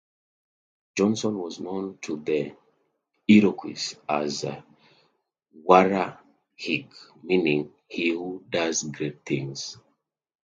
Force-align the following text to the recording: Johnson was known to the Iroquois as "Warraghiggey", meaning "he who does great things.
Johnson 0.95 1.37
was 1.37 1.59
known 1.59 1.99
to 2.01 2.15
the 2.17 2.55
Iroquois 3.27 3.93
as 4.09 4.43
"Warraghiggey", 5.55 6.91
meaning 7.21 7.71
"he 7.87 8.09
who 8.09 8.43
does 8.49 8.81
great 8.81 9.23
things. 9.23 9.77